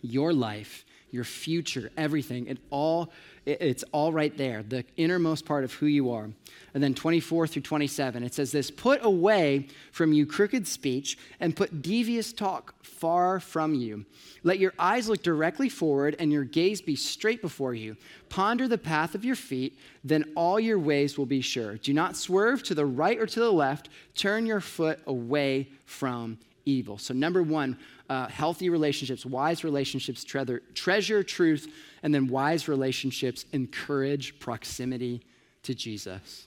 [0.00, 3.12] Your life, your future, everything, it all
[3.46, 6.28] it's all right there, the innermost part of who you are.
[6.74, 11.54] And then 24 through 27, it says this Put away from you crooked speech and
[11.54, 14.04] put devious talk far from you.
[14.42, 17.96] Let your eyes look directly forward and your gaze be straight before you.
[18.28, 21.76] Ponder the path of your feet, then all your ways will be sure.
[21.76, 23.90] Do not swerve to the right or to the left.
[24.16, 26.98] Turn your foot away from evil.
[26.98, 33.44] So, number one, uh, healthy relationships, wise relationships treasure, treasure truth, and then wise relationships
[33.52, 35.22] encourage proximity
[35.62, 36.46] to Jesus.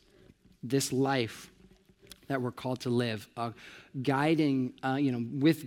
[0.64, 1.52] This life
[2.28, 3.52] that we're called to live, uh,
[4.02, 5.66] guiding, uh, you know, with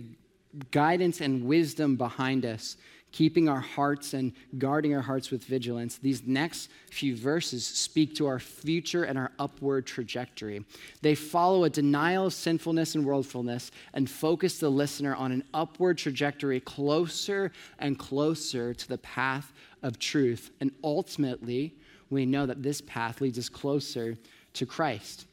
[0.71, 2.77] guidance and wisdom behind us,
[3.13, 8.25] keeping our hearts and guarding our hearts with vigilance, these next few verses speak to
[8.25, 10.65] our future and our upward trajectory.
[11.01, 15.99] They follow a denial of sinfulness and worldfulness and focus the listener on an upward
[15.99, 20.49] trajectory closer and closer to the path of truth.
[20.59, 21.75] And ultimately,
[22.09, 24.17] we know that this path leads us closer
[24.53, 25.27] to Christ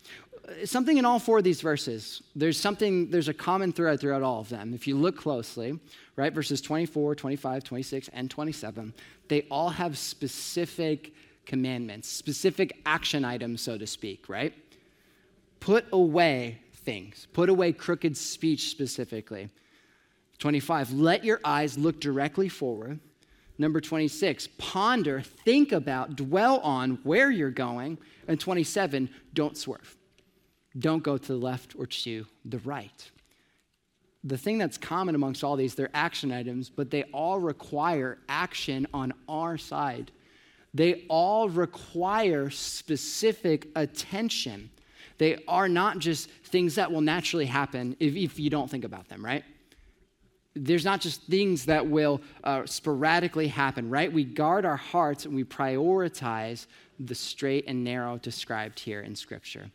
[0.65, 2.23] something in all four of these verses.
[2.35, 4.75] There's something, there's a common thread throughout all of them.
[4.75, 5.79] If you look closely,
[6.17, 8.95] right, verses 24, 25, 26, and 27,
[9.29, 11.13] they all have specific
[11.47, 14.53] commandments, specific action items, so to speak, right?
[15.61, 19.49] Put away things, put away crooked speech specifically.
[20.39, 22.99] 25, let your eyes look directly forward.
[23.59, 27.99] Number 26, ponder, think about, dwell on where you're going.
[28.27, 29.97] And 27, don't swerve.
[30.79, 33.11] Don't go to the left or to the right.
[34.23, 38.87] The thing that's common amongst all these, they're action items, but they all require action
[38.93, 40.13] on our side.
[40.75, 44.71] They all require specific attention.
[45.19, 49.09] They are not just things that will naturally happen if, if you don't think about
[49.09, 49.43] them, right?
[50.55, 54.13] There's not just things that will uh, sporadically happen, right?
[54.13, 56.67] We guard our hearts and we prioritize
[56.99, 59.71] the straight and narrow described here in Scripture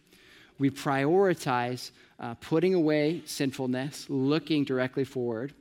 [0.58, 5.54] we prioritize uh, putting away sinfulness, looking directly forward,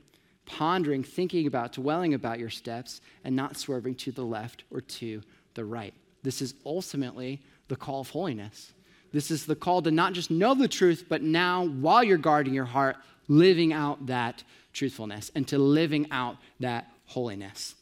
[0.45, 5.21] pondering, thinking about, dwelling about your steps, and not swerving to the left or to
[5.53, 5.93] the right.
[6.23, 8.73] This is ultimately the call of holiness.
[9.11, 12.53] This is the call to not just know the truth, but now, while you're guarding
[12.53, 17.75] your heart, living out that truthfulness and to living out that holiness.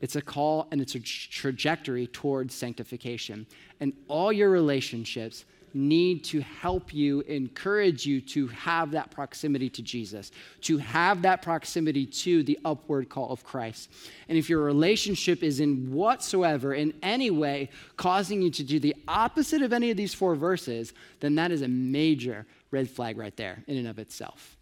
[0.00, 3.46] It's a call and it's a trajectory towards sanctification.
[3.80, 9.82] And all your relationships need to help you, encourage you to have that proximity to
[9.82, 10.30] Jesus,
[10.62, 13.90] to have that proximity to the upward call of Christ.
[14.28, 18.96] And if your relationship is in whatsoever, in any way, causing you to do the
[19.08, 23.36] opposite of any of these four verses, then that is a major red flag right
[23.36, 24.56] there in and of itself.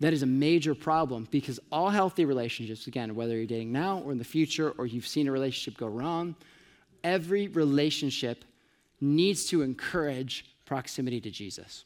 [0.00, 4.12] That is a major problem because all healthy relationships, again, whether you're dating now or
[4.12, 6.34] in the future or you've seen a relationship go wrong,
[7.04, 8.44] every relationship
[9.00, 11.84] needs to encourage proximity to Jesus.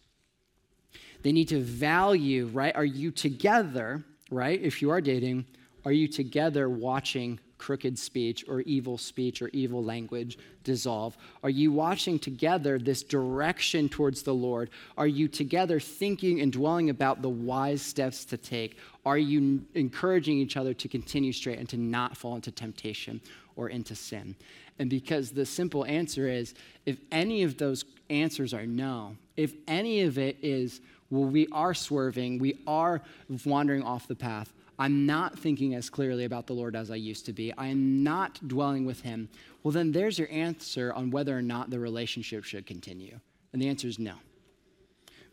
[1.23, 2.75] They need to value, right?
[2.77, 4.61] Are you together, right?
[4.61, 5.47] If you are dating,
[5.85, 11.16] are you together watching crooked speech or evil speech or evil language dissolve?
[11.42, 14.71] Are you watching together this direction towards the Lord?
[14.97, 18.79] Are you together thinking and dwelling about the wise steps to take?
[19.05, 23.21] Are you encouraging each other to continue straight and to not fall into temptation
[23.57, 24.37] or into sin?
[24.78, 26.54] And because the simple answer is
[26.86, 31.74] if any of those answers are no, if any of it is, well, we are
[31.74, 33.02] swerving, we are
[33.44, 37.26] wandering off the path, I'm not thinking as clearly about the Lord as I used
[37.26, 37.52] to be.
[37.58, 39.28] I am not dwelling with Him.
[39.62, 43.18] Well, then there's your answer on whether or not the relationship should continue.
[43.52, 44.14] And the answer is no.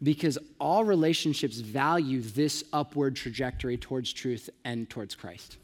[0.01, 5.58] Because all relationships value this upward trajectory towards truth and towards Christ.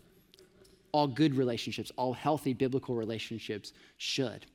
[0.92, 4.46] All good relationships, all healthy biblical relationships should.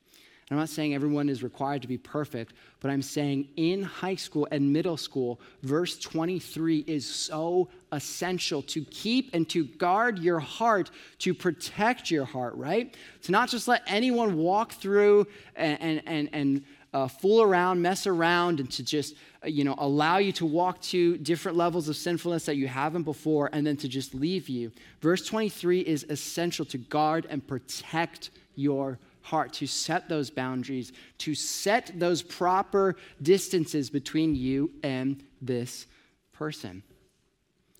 [0.49, 4.47] I'm not saying everyone is required to be perfect, but I'm saying in high school
[4.49, 10.89] and middle school, verse 23 is so essential to keep and to guard your heart,
[11.19, 12.95] to protect your heart, right?
[13.23, 18.07] To not just let anyone walk through and, and, and, and uh, fool around, mess
[18.07, 21.95] around, and to just uh, you know allow you to walk to different levels of
[21.95, 24.71] sinfulness that you haven't before, and then to just leave you.
[25.01, 31.35] Verse 23 is essential to guard and protect your heart to set those boundaries, to
[31.35, 35.85] set those proper distances between you and this
[36.31, 36.81] person.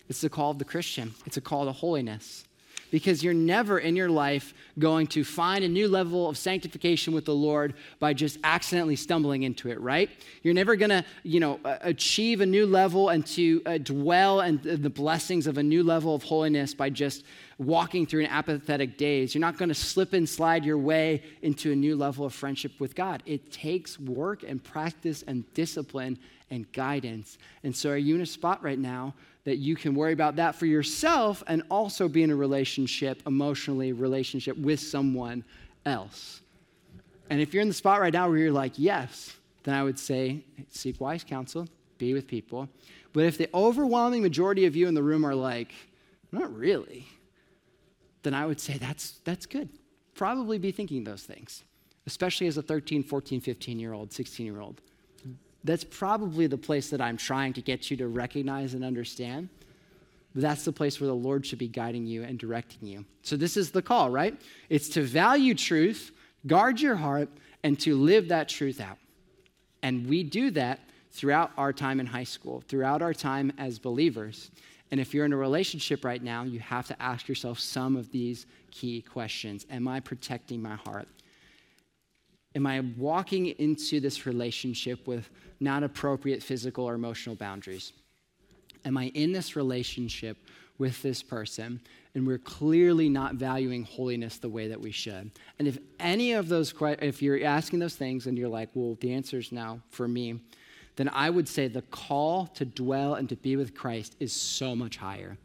[0.10, 2.44] It's the call of the Christian, it's a call to holiness.
[2.92, 7.26] Because you're never in your life going to find a new level of sanctification with
[7.26, 10.10] the Lord by just accidentally stumbling into it, right?
[10.44, 14.60] You're never going to, you know, achieve a new level and to uh, dwell in
[14.64, 17.24] the blessings of a new level of holiness by just
[17.60, 19.34] walking through an apathetic days.
[19.34, 22.80] You're not going to slip and slide your way into a new level of friendship
[22.80, 23.24] with God.
[23.26, 26.20] It takes work and practice and discipline
[26.52, 27.38] and guidance.
[27.64, 30.56] And so, are you in a spot right now that you can worry about that
[30.56, 35.44] for yourself and also be in a relationship, emotionally, relationship with someone
[35.86, 36.42] else?
[37.30, 40.00] And if you're in the spot right now where you're like, yes, then I would
[40.00, 41.68] say seek wise counsel,
[41.98, 42.70] be with people.
[43.14, 45.74] But if the overwhelming majority of you in the room are like,
[46.32, 47.08] not really,
[48.28, 49.70] then I would say that's, that's good.
[50.14, 51.64] Probably be thinking those things,
[52.08, 54.82] especially as a 13, 14, 15 year old, 16 year old.
[55.64, 59.48] That's probably the place that I'm trying to get you to recognize and understand.
[60.36, 63.06] That's the place where the Lord should be guiding you and directing you.
[63.22, 64.36] So, this is the call, right?
[64.68, 66.12] It's to value truth,
[66.46, 67.30] guard your heart,
[67.64, 68.98] and to live that truth out.
[69.82, 74.52] And we do that throughout our time in high school, throughout our time as believers.
[74.92, 78.12] And if you're in a relationship right now, you have to ask yourself some of
[78.12, 81.08] these key questions Am I protecting my heart?
[82.56, 87.94] Am I walking into this relationship with not appropriate physical or emotional boundaries?
[88.86, 90.38] Am I in this relationship
[90.78, 91.80] with this person
[92.16, 95.30] and we're clearly not valuing holiness the way that we should?
[95.60, 99.14] And if any of those, if you're asking those things and you're like, well, the
[99.14, 100.40] answer is no for me,
[100.98, 104.76] then I would say the call to dwell and to be with Christ is so
[104.76, 105.38] much higher.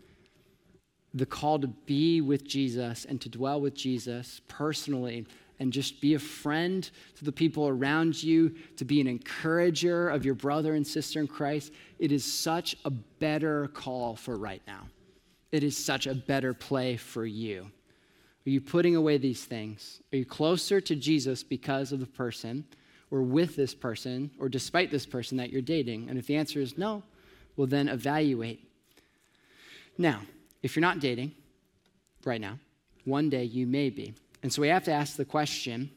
[1.14, 5.26] The call to be with Jesus and to dwell with Jesus personally
[5.60, 10.24] and just be a friend to the people around you, to be an encourager of
[10.24, 14.88] your brother and sister in Christ, it is such a better call for right now.
[15.52, 17.70] It is such a better play for you.
[18.46, 20.00] Are you putting away these things?
[20.12, 22.64] Are you closer to Jesus because of the person?
[23.12, 26.09] Or with this person or despite this person that you're dating?
[26.09, 27.05] And if the answer is no,
[27.57, 28.68] well, then evaluate.
[29.98, 30.22] Now,
[30.62, 31.33] if you're not dating
[32.25, 32.59] right now,
[33.05, 34.14] one day you may be.
[34.42, 35.90] And so we have to ask the question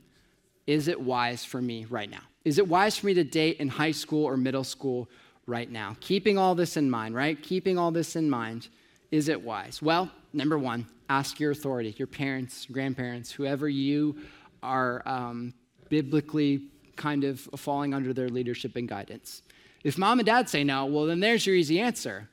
[0.67, 2.21] is it wise for me right now?
[2.43, 5.08] Is it wise for me to date in high school or middle school
[5.46, 5.96] right now?
[6.00, 7.42] Keeping all this in mind, right?
[7.42, 8.67] Keeping all this in mind,
[9.12, 9.79] is it wise?
[9.79, 14.17] Well, number one, ask your authority, your parents, grandparents, whoever you
[14.63, 15.54] are um,
[15.89, 16.63] biblically
[16.96, 19.41] kind of falling under their leadership and guidance.
[19.83, 22.29] If mom and dad say no, well, then there's your easy answer.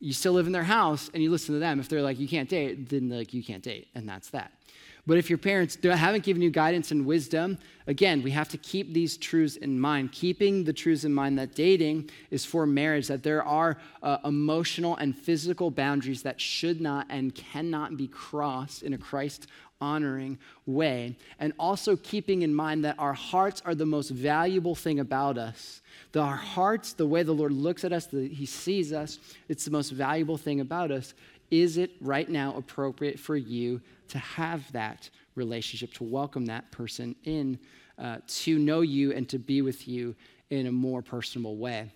[0.00, 1.78] You still live in their house and you listen to them.
[1.78, 4.52] If they're like, you can't date, then like, you can't date, and that's that.
[5.04, 7.58] But if your parents haven't given you guidance and wisdom,
[7.88, 10.12] again, we have to keep these truths in mind.
[10.12, 14.96] Keeping the truths in mind that dating is for marriage, that there are uh, emotional
[14.96, 19.48] and physical boundaries that should not and cannot be crossed in a Christ
[19.82, 21.16] honoring way.
[21.40, 25.82] And also keeping in mind that our hearts are the most valuable thing about us.
[26.12, 29.18] The, our hearts, the way the Lord looks at us, the, He sees us,
[29.48, 31.14] it's the most valuable thing about us.
[31.50, 37.16] Is it right now appropriate for you to have that relationship, to welcome that person
[37.24, 37.58] in,
[37.98, 40.14] uh, to know you and to be with you
[40.50, 41.90] in a more personal way.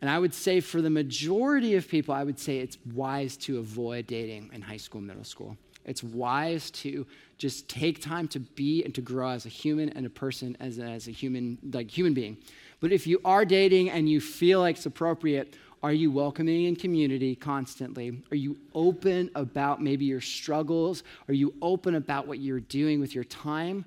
[0.00, 3.58] And I would say for the majority of people, I would say it's wise to
[3.58, 5.56] avoid dating in high school, middle school.
[5.88, 7.06] It's wise to
[7.38, 10.78] just take time to be and to grow as a human and a person, as
[10.78, 12.36] a, as a human, like human being.
[12.80, 16.76] But if you are dating and you feel like it's appropriate, are you welcoming in
[16.76, 18.22] community constantly?
[18.30, 21.04] Are you open about maybe your struggles?
[21.28, 23.84] Are you open about what you're doing with your time?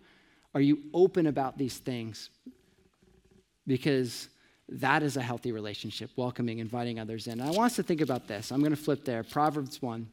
[0.54, 2.30] Are you open about these things?
[3.68, 4.30] Because
[4.70, 7.42] that is a healthy relationship, welcoming, inviting others in.
[7.42, 8.52] And I want us to think about this.
[8.52, 9.24] I'm going to flip there.
[9.24, 10.08] Proverbs 1,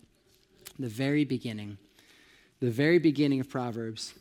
[0.79, 1.79] the very beginning.
[2.61, 4.15] The very beginning of Proverbs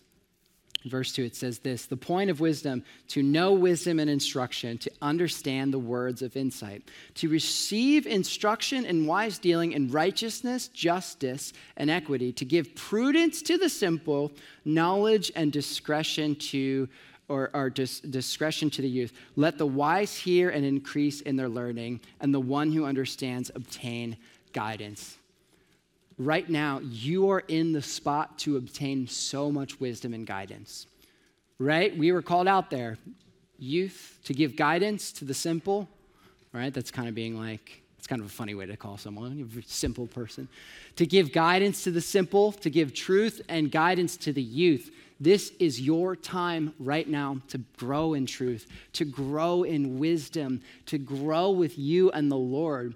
[0.88, 4.91] verse 2, it says this The point of wisdom, to know wisdom and instruction, to
[5.01, 6.84] understand the words of insight,
[7.16, 13.58] to receive instruction in wise dealing in righteousness, justice, and equity, to give prudence to
[13.58, 14.32] the simple,
[14.66, 16.88] knowledge and discretion to
[17.30, 19.12] or, dis- discretion to the youth.
[19.36, 24.16] Let the wise hear and increase in their learning, and the one who understands obtain
[24.53, 25.18] guidance
[26.18, 30.88] right now, you are in the spot to obtain so much wisdom and guidance.
[31.59, 31.95] Right?
[31.97, 32.97] We were called out there,
[33.57, 35.88] youth, to give guidance to the simple.
[36.53, 36.74] Right?
[36.74, 39.61] That's kind of being like, it's kind of a funny way to call someone, a
[39.68, 40.47] simple person.
[40.95, 44.91] To give guidance to the simple, to give truth and guidance to the youth.
[45.20, 50.99] This is your time right now to grow in truth, to grow in wisdom, to
[50.99, 52.93] grow with you and the Lord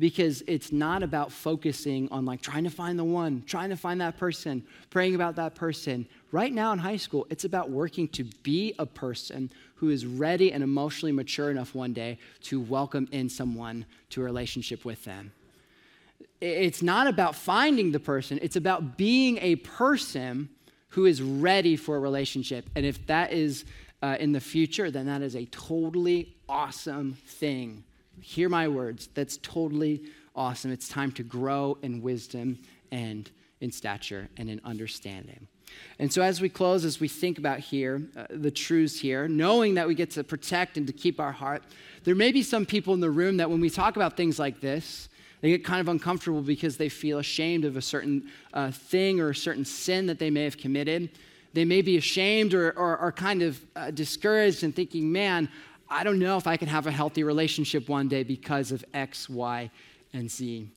[0.00, 4.00] because it's not about focusing on like trying to find the one, trying to find
[4.00, 6.06] that person, praying about that person.
[6.32, 10.52] Right now in high school, it's about working to be a person who is ready
[10.52, 15.32] and emotionally mature enough one day to welcome in someone to a relationship with them.
[16.40, 20.48] It's not about finding the person, it's about being a person
[20.88, 22.68] who is ready for a relationship.
[22.74, 23.66] And if that is
[24.02, 27.84] uh, in the future, then that is a totally awesome thing
[28.20, 29.08] hear my words.
[29.14, 30.02] That's totally
[30.34, 30.72] awesome.
[30.72, 32.58] It's time to grow in wisdom
[32.90, 35.46] and in stature and in understanding.
[35.98, 39.74] And so, as we close, as we think about here, uh, the truths here, knowing
[39.74, 41.62] that we get to protect and to keep our heart,
[42.04, 44.60] there may be some people in the room that when we talk about things like
[44.60, 45.08] this,
[45.40, 49.30] they get kind of uncomfortable because they feel ashamed of a certain uh, thing or
[49.30, 51.10] a certain sin that they may have committed.
[51.52, 55.48] They may be ashamed or, or, or kind of uh, discouraged and thinking, man,
[55.92, 59.28] I don't know if I can have a healthy relationship one day because of X,
[59.28, 59.68] Y,
[60.12, 60.70] and Z.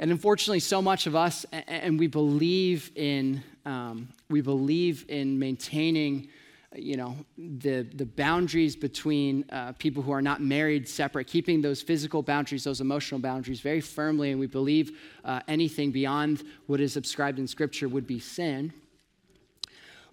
[0.00, 6.30] And unfortunately, so much of us, and we believe in, um, we believe in maintaining,
[6.74, 11.80] you know, the, the boundaries between uh, people who are not married separate, keeping those
[11.80, 16.96] physical boundaries, those emotional boundaries very firmly, and we believe uh, anything beyond what is
[16.96, 18.72] ascribed in Scripture would be sin.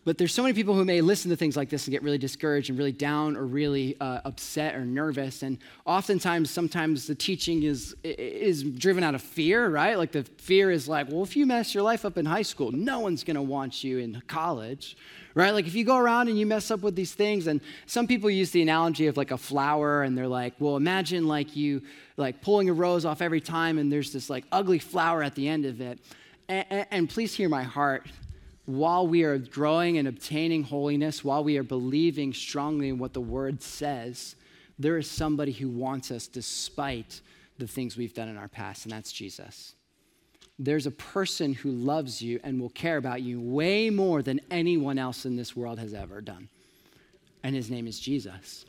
[0.04, 2.18] But there's so many people who may listen to things like this and get really
[2.18, 5.44] discouraged and really down or really uh, upset or nervous.
[5.44, 10.00] And oftentimes, sometimes the teaching is, is driven out of fear, right?
[10.00, 12.72] Like the fear is like, well, if you mess your life up in high school,
[12.72, 14.98] no one's going to want you in college,
[15.36, 15.52] right?
[15.52, 18.28] Like if you go around and you mess up with these things, and some people
[18.32, 21.84] use the analogy of like a flower, and they're like, well, imagine like you
[22.18, 25.48] like pulling a rose off every time, and there's this like ugly flower at the
[25.48, 26.00] end of it.
[26.50, 28.08] and, and, and please hear my heart
[28.66, 33.22] while we are growing and obtaining holiness, while we are believing strongly in what the
[33.22, 34.36] word says,
[34.78, 37.22] there is somebody who wants us despite
[37.58, 39.76] the things we've done in our past, and that's Jesus.
[40.58, 45.00] There's a person who loves you and will care about you way more than anyone
[45.00, 46.50] else in this world has ever done.
[47.44, 48.66] And his name is Jesus.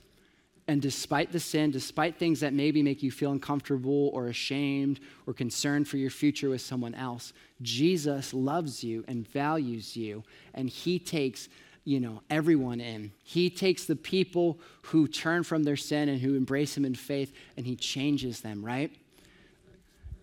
[0.68, 5.34] And despite the sin, despite things that maybe make you feel uncomfortable or ashamed or
[5.34, 7.32] concerned for your future with someone else,
[7.62, 10.22] Jesus loves you and values you,
[10.54, 11.48] and he takes
[11.84, 13.12] you know everyone in.
[13.24, 17.32] He takes the people who turn from their sin and who embrace him in faith
[17.56, 18.92] and he changes them right?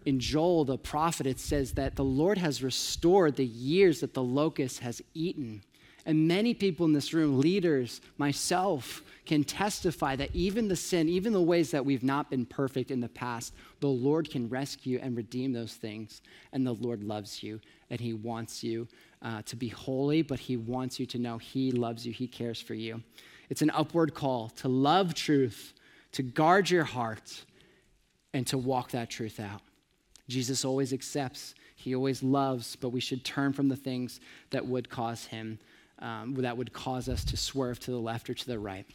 [0.06, 4.24] In joel the prophet it says that the lord has restored the years that the
[4.24, 5.62] locust has eaten
[6.10, 11.34] And many people in this room, leaders, myself, can testify that even the sin, even
[11.34, 15.16] the ways that we've not been perfect in the past, the Lord can rescue and
[15.16, 16.24] redeem those things.
[16.52, 18.88] And the Lord loves you and He wants you
[19.22, 22.60] uh, to be holy, but He wants you to know He loves you, He cares
[22.60, 23.04] for you.
[23.52, 25.76] It's an upward call to love truth,
[26.14, 27.46] to guard your heart,
[28.34, 29.62] and to walk that truth out.
[30.28, 34.90] Jesus always accepts, He always loves, but we should turn from the things that would
[34.90, 35.60] cause Him,
[36.00, 38.86] um, that would cause us to swerve to the left or to the right.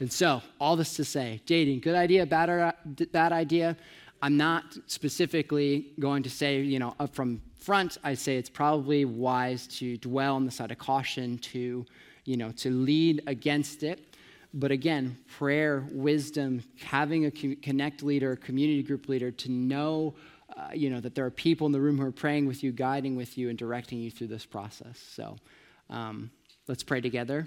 [0.00, 2.74] And so, all this to say, dating, good idea, bad,
[3.12, 3.76] bad idea.
[4.20, 9.04] I'm not specifically going to say, you know, up from front, I say it's probably
[9.04, 11.86] wise to dwell on the side of caution, to,
[12.24, 14.16] you know, to lead against it.
[14.54, 20.14] But again, prayer, wisdom, having a connect leader, community group leader to know,
[20.56, 22.70] uh, you know, that there are people in the room who are praying with you,
[22.70, 24.98] guiding with you, and directing you through this process.
[24.98, 25.36] So
[25.88, 26.30] um,
[26.72, 27.46] let's pray together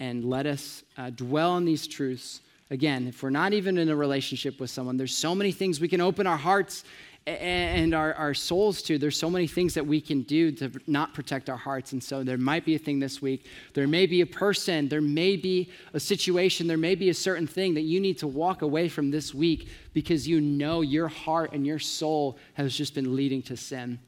[0.00, 2.40] and let us uh, dwell on these truths.
[2.70, 5.86] Again, if we're not even in a relationship with someone, there's so many things we
[5.86, 6.82] can open our hearts
[7.26, 8.96] and our, our souls to.
[8.96, 11.92] There's so many things that we can do to not protect our hearts.
[11.92, 13.44] And so there might be a thing this week.
[13.74, 17.46] There may be a person, there may be a situation, there may be a certain
[17.46, 21.52] thing that you need to walk away from this week because you know your heart
[21.52, 23.98] and your soul has just been leading to sin.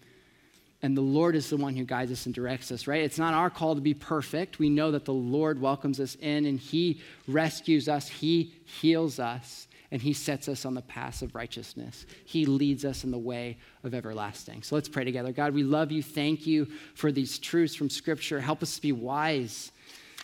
[0.86, 3.02] And the Lord is the one who guides us and directs us, right?
[3.02, 4.60] It's not our call to be perfect.
[4.60, 9.66] We know that the Lord welcomes us in and He rescues us, He heals us
[9.90, 12.06] and he sets us on the path of righteousness.
[12.24, 14.62] He leads us in the way of everlasting.
[14.62, 15.32] So let's pray together.
[15.32, 16.02] God, we love you.
[16.02, 18.40] Thank you for these truths from Scripture.
[18.40, 19.70] Help us to be wise.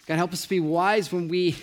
[0.06, 1.56] God, help us to be wise when we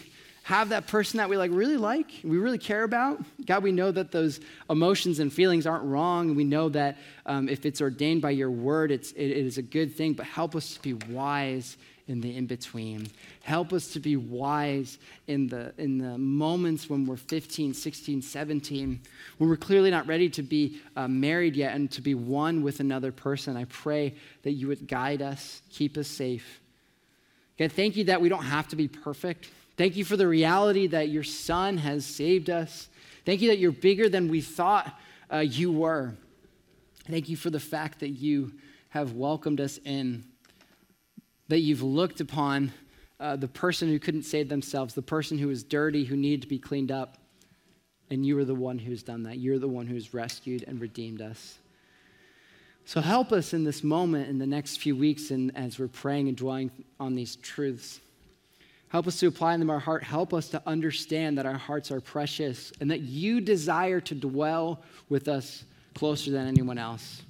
[0.50, 3.24] have that person that we like really like, we really care about.
[3.46, 6.34] God, we know that those emotions and feelings aren't wrong.
[6.34, 6.98] We know that
[7.28, 10.26] um, if it's ordained by your word, it's, it, it is a good thing, but
[10.26, 11.78] help us to be wise
[12.08, 13.10] in the in between.
[13.44, 14.98] Help us to be wise
[15.28, 19.00] in the, in the moments when we're 15, 16, 17,
[19.38, 22.80] when we're clearly not ready to be uh, married yet and to be one with
[22.80, 23.56] another person.
[23.56, 26.60] I pray that you would guide us, keep us safe.
[27.60, 29.52] God, thank you that we don't have to be perfect.
[29.80, 32.90] Thank you for the reality that your son has saved us.
[33.24, 34.94] Thank you that you're bigger than we thought
[35.32, 36.16] uh, you were.
[37.10, 38.52] Thank you for the fact that you
[38.90, 40.26] have welcomed us in
[41.48, 42.74] that you've looked upon
[43.22, 46.50] uh, the person who couldn't save themselves, the person who was dirty, who needed to
[46.50, 47.16] be cleaned up,
[48.10, 49.38] and you are the one who's done that.
[49.38, 51.58] You're the one who's rescued and redeemed us.
[52.84, 56.28] So help us in this moment in the next few weeks and as we're praying
[56.28, 56.70] and dwelling
[57.00, 58.02] on these truths.
[58.90, 60.04] Help us to apply them in our heart.
[60.04, 64.82] Help us to understand that our hearts are precious and that you desire to dwell
[65.10, 65.64] with us
[65.94, 67.22] closer than anyone else.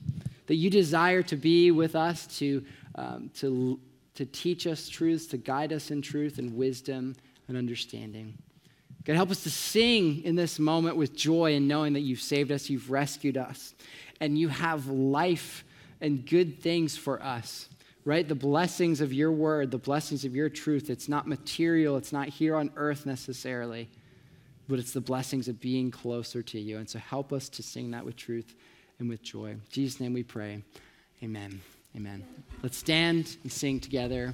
[0.47, 3.79] That you desire to be with us, to, um, to
[4.19, 7.15] to teach us truths, to guide us in truth and wisdom
[7.47, 8.37] and understanding.
[9.05, 12.51] God, help us to sing in this moment with joy and knowing that you've saved
[12.51, 13.73] us, you've rescued us,
[14.19, 15.63] and you have life
[16.01, 17.68] and good things for us,
[18.09, 18.27] right?
[18.27, 20.89] The blessings of your word, the blessings of your truth.
[20.89, 23.87] It's not material, it's not here on earth necessarily,
[24.67, 26.79] but it's the blessings of being closer to you.
[26.79, 28.55] And so help us to sing that with truth
[28.97, 29.51] and with joy.
[29.51, 30.63] In Jesus' name we pray.
[31.21, 31.61] Amen.
[31.95, 32.25] Amen.
[32.63, 34.33] Let's stand and sing together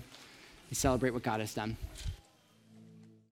[0.70, 1.76] and celebrate what God has done.